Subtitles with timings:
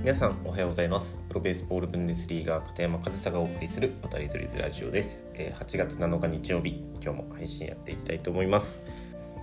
[0.00, 1.18] 皆さんおはようございます。
[1.28, 8.80] プロベースボールブンデスリーガー片山和沙がお送りする渡り鳥ズラジオです、え8月7日日曜日今日も配信やっていきたいと思います。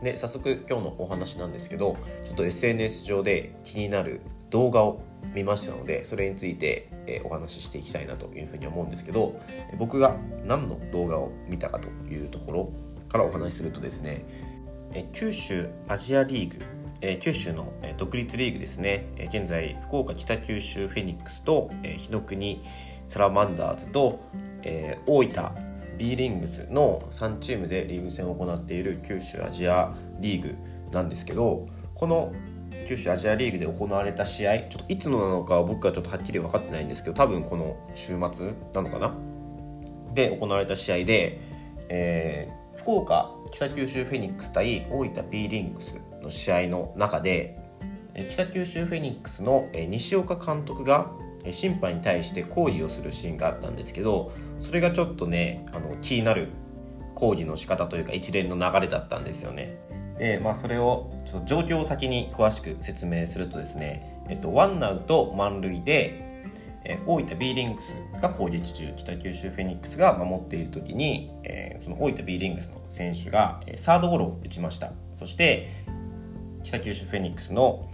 [0.00, 4.20] で早速今日のお話なんですけどちょっと SNS 上で気になる
[4.50, 5.00] 動画を
[5.34, 10.16] 見ましたのでそれについて、えお話ししていきたいなというふうに思うんですけどえ僕が
[10.46, 12.72] 何の動画を見たかというところ
[13.08, 14.24] からお話しするとですね
[14.92, 16.64] え九州アジアリーグ、
[17.00, 22.62] え九州の独立リーグですね、え現在福岡北九州フェニックスと、え日の国
[23.04, 24.20] サラマンダーズと、
[24.62, 25.50] え大分
[25.98, 30.54] B リングスの3チームでリーグ戦を行っている九州アジアリーグ
[30.90, 32.32] なんですけどこの
[32.88, 39.14] 九州アジアリーグで行われた試合ちょっといつのなのか僕はちょっとはっきり分かってないんですけど多分この週末なのかな？
[40.14, 41.40] で行われた試合で、
[41.88, 47.58] えー福岡北九州フェニックス対大分 B リングスの試合の中で
[48.30, 51.10] 北九州フェニックスの西岡監督が
[51.50, 56.50] 審判に対して抗議をするシーンがあったんですけどそれがちょっとねあの気になる
[57.14, 59.78] 抗議の仕方というか一連の流れだったんですよね。
[60.18, 66.33] でまあそれをちょっと状況を先に詳しく説明するとですね、えっと、ワンアウト満塁で
[66.84, 74.92] えー大分 B リングスが攻撃中北九州フェニックスが守っている時に、えその大分 B リングスの選手がえサードゴロを打ちました。
[75.14, 75.68] そして
[76.62, 77.88] 北九州フェニックスの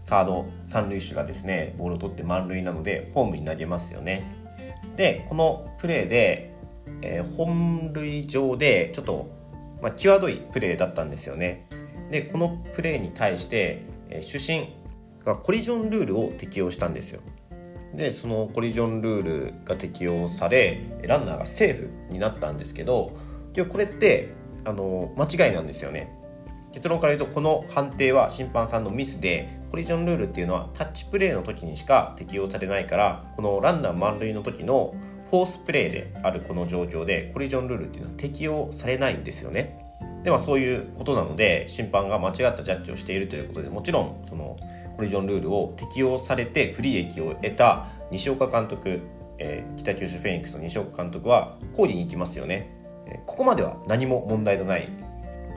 [0.00, 4.24] サード三塁手がですねボールを取って満塁なのでホームに投げますよね。
[4.96, 6.52] でこのプレーで、
[7.02, 9.28] え本塁上でちょっと、
[9.82, 11.66] まあ、際どいプレーだったんですよね。
[12.10, 14.68] でこのプレーに対して、えー主審
[15.24, 17.20] がコリジョンルールを適用したんですよ。
[17.94, 23.16] でそのコリジョンルールが適用されランナーがセーフになったんですけど
[23.54, 24.32] 今日これって
[24.64, 26.16] あの間違いなんですよね。
[26.72, 34.94] 結論から言うとこの判定は審判さんのミスでコリジョンルールっていうのはタッチプレーの時にしか適用されないからこのランナー満塁の時の
[35.30, 39.80] フォースプレーであるこの状況でコリジョンルールっていうのは適用されないんですよね。
[40.22, 44.56] ではそういうことなので審判が間違ったジャッジをしているということでもちろんその
[45.00, 49.00] コリジョンルールを適用されて不利益を得た西岡監督、
[49.38, 52.70] えー北九州フェニックスの西岡監督は抗議に行きますよね、
[53.06, 54.90] えここまでは何も問題のない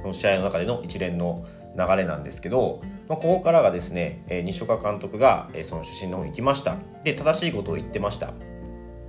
[0.00, 1.44] その試合の中での一連の
[1.76, 6.76] 流れなんですけど、まあ、ここからがですね、えー西岡監督が、えーその主審の方に行きました。
[7.02, 8.32] で正しいことを言ってました。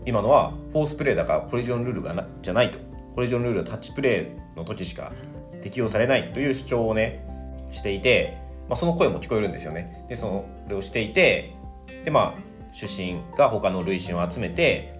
[0.08, 2.80] 今のはフォースプレーだからコリジョンルールがなじゃないと。
[3.14, 5.12] コリジョンルールはタッチプレーの時しか
[5.62, 7.24] 適用されないという主張をね
[7.70, 10.06] していて、まあ、その声も聞こえるんですよね。
[10.10, 11.56] でそれをしていて
[12.06, 12.42] でまあ
[12.72, 15.00] 主審が他の塁審を集めて、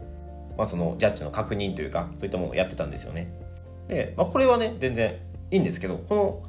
[0.58, 3.34] まあ、そのジャッジの確認というかそういったものをやってたんですよね。
[3.88, 5.20] で、まあ、これはね全然
[5.52, 6.44] いいんですけどこの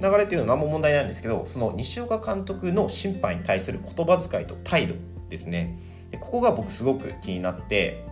[0.00, 4.94] 流れっていうのは何も問題ないんですけどその西岡監督の審判に対する言葉遣いと態度
[5.28, 5.78] ですね。
[6.10, 8.04] でここが僕すごく気になって、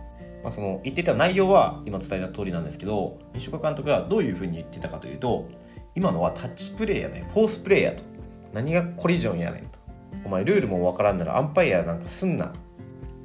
[0.43, 5.47] まあ、その言ってた内容は今伝えた通りなんですけど西岡監督がどういうふうに言ってたかというと
[5.95, 8.03] 今のはタッチプレーやねフォースプレーやと
[8.53, 9.79] 何がコリジョンやねんと。
[10.25, 12.53] お前ルールもわからんならアンパイアなんかすんな。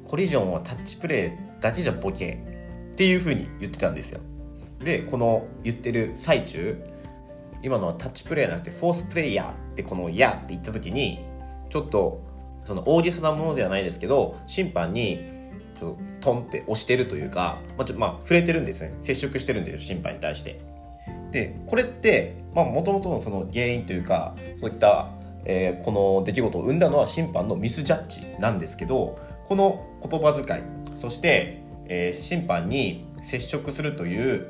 [0.05, 2.43] コリジョンはタッチプレーだけじゃボケ
[2.91, 4.19] っていうふうに言ってたんですよ。
[4.83, 6.77] でこの言ってる最中
[7.61, 11.25] 今のはタッチプレーじゃなくてフォースプレイヤーってこの「や」って言った時に
[11.69, 12.21] ちょっと
[12.65, 15.19] その大げさなものではないですけど審判に
[15.79, 18.93] ちょっとトンって押してるというか、まあ、ちょまあ触れてるんですね。
[18.97, 20.72] 接触してるんですよ審判に対して。
[21.33, 25.09] でこれってもともとのその原因というかそういった、
[25.45, 30.61] えーこの出来事を生んだのは審判のミスジャッジなんですけどこの言葉遣い
[30.95, 34.47] そして、えー審判に接触するという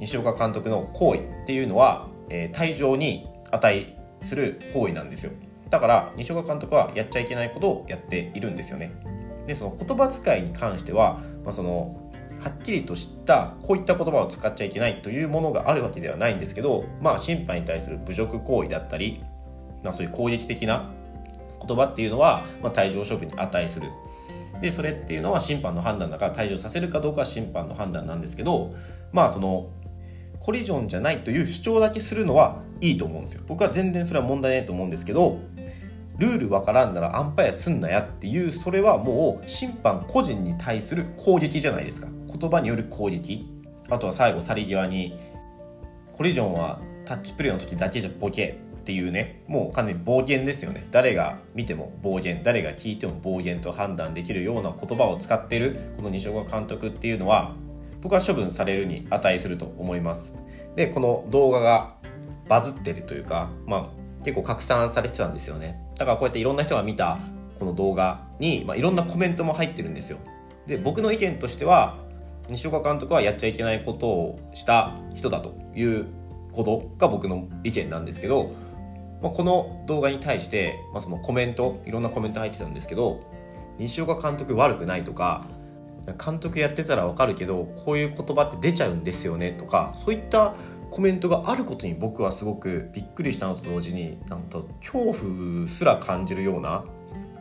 [0.00, 5.32] 西岡監督の行為っていうのは、えー退場に値する行為なんですよ。
[5.68, 8.92] だから西岡監督はやっちゃいけないことをやっているんですよね。
[9.46, 12.07] でその言葉遣いに関しては、まあ、その
[12.40, 19.22] はっきりとしたこういった言葉を使っちゃいけないというものがあるわけではないんですけど、まあ、審判に対する侮辱行為だったり、
[19.82, 20.92] まあ、そういう攻撃的な
[21.66, 23.90] 言葉っていうのは、まあ、退場処分に値する。
[24.60, 28.74] でそれっていうのは審判の判断だから退場させるかどうかは審判の判断なんですけど
[29.12, 29.70] まあその
[30.40, 33.42] コリジョンじゃないという主張だけするのはいいと思うんですよ。
[33.46, 35.38] 僕は全然それは問題ないと思うんですけど
[36.18, 42.08] ルールわからんならアンパイアすんなやっていうそれはもう審判個人に対する攻撃じゃないですか。
[42.26, 43.46] 言葉による攻撃。
[43.88, 45.18] あとは最後去り際に
[46.12, 49.44] コリジョンはタッチプレーの時だけじゃボケっていうね。
[49.46, 50.88] もう完全に暴言ですよね。
[50.90, 52.42] 誰が見ても暴言。
[52.42, 57.54] 誰が聞いても暴言と判断できるような言葉を使っているこの西岡監督っていうのは
[58.00, 60.34] 僕は処分されるに値すると思います。
[60.74, 61.94] でこの動画が
[62.48, 65.80] バズってるというかまあ結構拡散されてたんですよね。
[65.96, 67.18] だからこうやっていろんな人が見た
[67.58, 70.18] この動画に、まあ、いろんなコメントも入ってるんですよ。
[70.66, 71.98] で僕の意見としては
[72.48, 76.06] 西岡監督はやっちゃいけないことをした人だという
[76.52, 78.52] ことが僕の意見なんですけど、
[79.22, 83.20] まあ、この動画に対して、まあ、そのコメントいろんなコメント入ってたんですけど
[83.78, 85.44] 西岡監督悪くないとか
[86.24, 90.54] 監督やってたら分かるけどこういう言葉って出ちゃうんですよねとかそういった
[90.90, 96.84] コメントがあることに僕はすごくびっくりしたのと同時になんと恐怖すら感じるような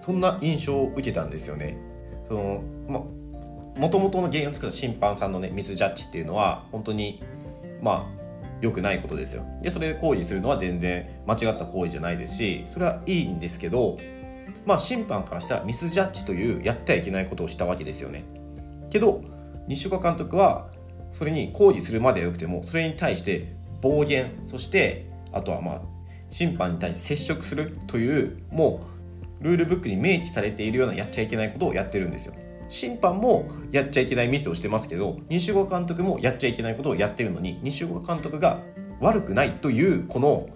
[0.02, 1.78] そんな印象を受けたんですよね。
[2.28, 3.04] そのま
[3.78, 7.22] もともとの原因を作った審判さんのねミスジャッジっていうのは本当に
[7.82, 8.18] まあ
[8.60, 13.98] 良くないことですよでそれで行為するのは全然間違った行為じゃないですしそれはいいんですけど
[14.66, 18.26] まあ審判からしたらミスジャッジというやってはいけないことをしたわけですよね
[18.90, 19.22] けど
[19.68, 20.70] 西岡監督は
[21.12, 25.82] それに抗議するまではよくてもそれに対して暴言そしてあとはまあ
[26.30, 28.82] 審判に対して接触するというも
[29.42, 32.34] うルールブックに明記されているようなやっちゃいけないことをやってるんですよ。
[32.70, 38.62] 審判もやっちゃいけないミスをしてますけど西岡監督もやっちゃいけないことをやってるのに西岡監督が
[39.00, 40.50] 悪くないというこの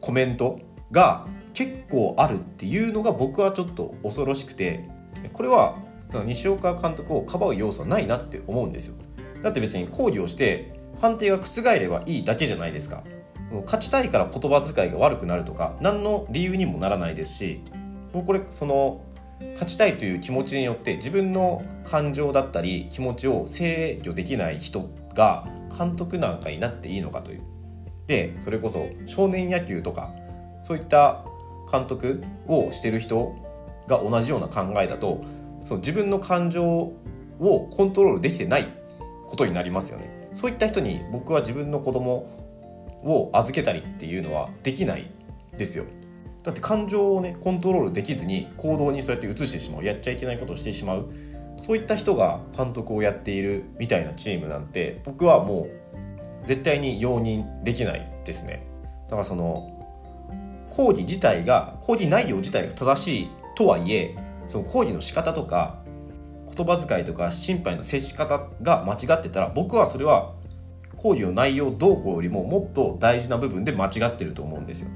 [0.00, 0.60] コメント
[0.90, 4.90] が結構あるっていうのが僕はちょっと恐ろしくて
[5.32, 5.78] これは
[6.26, 8.96] 西岡監督をかばう要素はないなって思うんですよ。
[9.44, 13.04] だって別に抗議をして判定が覆ればいいだけじゃないですか。
[13.66, 17.60] 勝ちたいから言葉遣いが悪くなるとか何の理由にもならないですし
[18.12, 19.02] もうこれその
[19.52, 27.42] 勝ちたいという気持ちによって自分の感情だったり気持ちを制御できない人が監督なんかになっていいのかという。
[28.06, 30.10] でそれこそ少年野球とか
[30.60, 31.24] そういった
[31.70, 33.36] 監督をしてる人
[33.86, 35.22] が同じような考えだと
[35.64, 38.83] その自分の感情をコントロールできてない
[39.26, 40.28] ことになりますよね。
[40.32, 42.28] そういった人に僕は自分の子供
[43.04, 45.10] を預けたりっていうのはできない
[45.56, 45.84] ですよ。
[46.42, 51.08] だって感情をねコントロールできずに行動にそうやって移してしまうやっちゃいけないことをしてしまう。
[51.56, 55.68] そういった人が監督をやっているみたいなチームなんて僕はも
[56.42, 58.66] う絶対に容認できないですね。
[59.04, 59.70] だからその
[60.70, 64.16] 講義自体が講義内容自体が正しいとはいえ
[64.48, 65.83] その講義の仕方とか
[66.54, 70.34] 言葉遣いとか審判の接し方が間違ってたら僕はそれは
[70.96, 74.88] 講義の内容どうこうよりももっと大事な部分で間違ってると思うんですよ。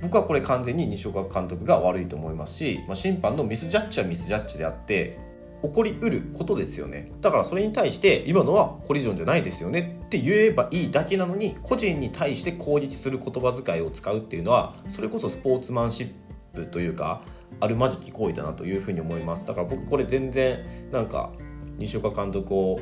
[0.00, 5.18] 僕はこれ完全に西岡監督が悪いと思いますし、まあ、審判のミスジャッジはミスジャッジであって
[5.62, 7.12] 起こりうることですよね。
[7.20, 16.12] だからそれに対して今のはコリジョンじゃないですよねって言えばいいだけなのに個人に対して攻撃する言葉遣いを使うっていうのはそれこそスポーツマンシッ
[16.54, 17.22] プというか
[17.60, 19.46] あるまじき行為だなというふうに思います。
[19.46, 21.30] だから僕これ全然なんか
[21.78, 22.80] 西岡監督を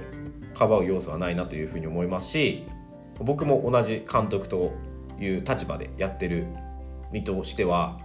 [0.54, 2.64] かばう要素はないなというふうに思いますし
[3.20, 4.72] 僕も同じ監督と
[5.20, 6.46] いう立場でやってる
[7.12, 7.98] 身としては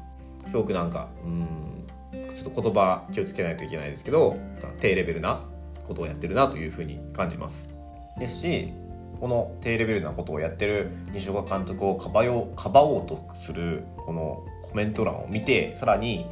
[0.46, 1.88] すごくなんかうん
[2.34, 4.38] ちょっと言葉気をつけないといけないですけど
[4.80, 5.42] 低レベルな
[5.88, 7.70] ことをやってるなというふうに感じます。
[8.18, 8.74] ですし
[9.20, 16.26] この低レベルなことをやってる西岡監督をかばようかばおうとするこのコメント欄を見てさらに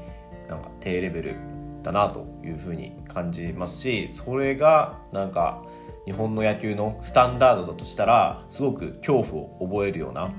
[0.52, 1.36] なんか低レベル
[1.82, 5.64] だなというふうに感じますしそれがなんか
[6.06, 10.32] 日本の野球のスタンダードだとしたらすごく恐怖を覚えるような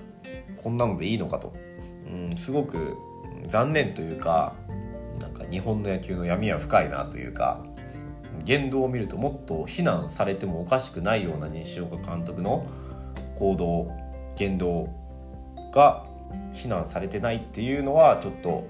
[0.62, 1.52] こんなのでいいのかと。
[2.06, 2.96] うん、すごく
[3.46, 4.54] 残念というか
[5.18, 7.64] なんか日本の野球の闇は深いなというか
[8.44, 12.66] 言動を見るともっと非難されてもおかしくないような西岡監督の
[13.38, 13.90] 行動
[14.36, 14.88] 言動
[15.72, 16.04] が
[16.52, 18.64] 非難されてないっていうのはちょっと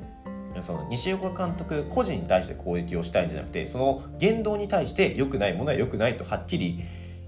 [0.61, 6.81] その西岡監督個人に対して攻撃をしたいんじゃなくてその言動に対して良くないものは良くないとはっきり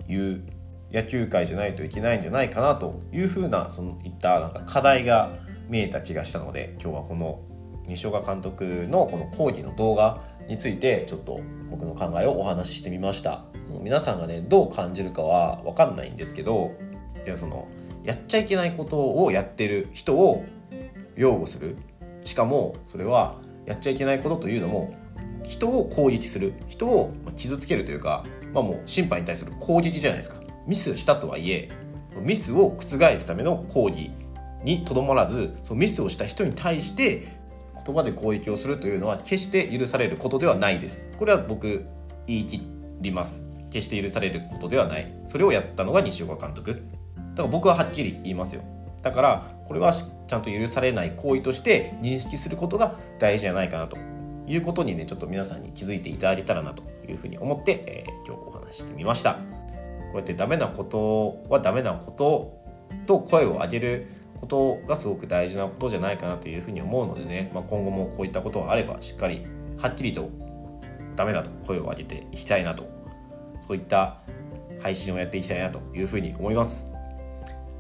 [0.09, 0.43] 言う
[0.93, 5.38] 野球界じゃないといけないんじゃないかなというふうなそのいったなんか課題が
[5.69, 7.40] 見えた気がしたので今日はこの
[7.87, 11.40] 西岡監督のこの講義の動画についてちょっと
[11.71, 13.45] 僕の考えをお話ししてみました。
[13.83, 16.73] 皆さんがねどう感じるかは分かんないんですけど
[17.37, 17.66] その
[18.04, 20.45] やっちゃいけないことをやってる人を
[21.16, 21.76] 擁護する
[22.25, 24.95] しかもそれはやっちゃいけないことというのも
[25.43, 30.37] 人を攻撃する人を傷つけるというか、まあ、もう審判に対する攻撃じゃないですか。
[30.66, 31.69] ミスしたとはいえ
[32.21, 32.81] ミスを覆
[33.16, 34.11] すための抗議
[34.62, 37.38] にとどまらずそのミスをした人に対して
[37.85, 41.11] 言葉で攻撃をするというのは決して許されることではないです。
[41.19, 41.85] これは僕
[42.26, 42.62] 言い切
[43.00, 43.45] ります。
[43.71, 45.12] 決して許されることではない。
[45.26, 46.73] それをやったのが西岡監督。
[46.73, 48.62] だから僕ははっきり言いますよ。
[49.04, 53.96] だからこれはちゃんと許されない行為として認識することが大事じゃないかなと。
[54.46, 59.34] いうことにねちょっと皆さんに気づいていただけたらなというふうに思って、えー、今日お話してみました。
[59.34, 59.40] こ
[60.14, 62.62] うやってダメなことはダメなこと
[63.06, 64.06] と声を上げる
[64.38, 69.46] ことがすごく大事なことじゃないかなというふうに思うのでね、まあ、今後もこういったことがあればしっかり
[69.78, 70.28] はっきりと
[71.16, 72.92] ダメだと声を上げていきたいなと。
[73.66, 74.18] そういった
[74.82, 76.94] 配信をやっていきたいなというふうに思います。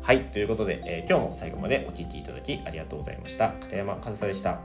[0.04, 3.52] はいということで、えー、今日も最後までお聴きいただきありがとうございました。
[3.52, 4.60] 片山和沙でした。